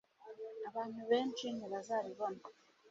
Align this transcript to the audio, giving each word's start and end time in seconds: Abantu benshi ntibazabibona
Abantu 0.69 0.99
benshi 1.11 1.45
ntibazabibona 1.55 2.41